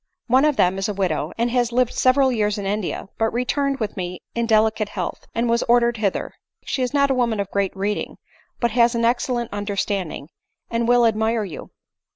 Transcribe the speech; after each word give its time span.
One 0.25 0.45
of 0.45 0.55
them 0.55 0.79
is 0.79 0.89
a 0.89 0.95
widow, 0.95 1.31
and 1.37 1.51
has 1.51 1.71
lived 1.71 1.93
several 1.93 2.31
years 2.31 2.57
in 2.57 2.65
India, 2.65 3.09
but 3.19 3.31
returned 3.31 3.79
with 3.79 3.95
me 3.95 4.23
in 4.33 4.47
delicate 4.47 4.89
health, 4.89 5.27
and 5.35 5.47
was 5.47 5.61
ordered 5.69 5.97
hither: 5.97 6.33
she 6.65 6.81
is 6.81 6.91
not 6.91 7.11
a 7.11 7.13
woman 7.13 7.39
of 7.39 7.51
great 7.51 7.77
reading, 7.77 8.17
but 8.59 8.71
has 8.71 8.95
an 8.95 9.05
excellent 9.05 9.53
understanding, 9.53 10.29
and 10.71 10.87
will 10.87 11.05
admire 11.05 11.43
you. 11.43 11.69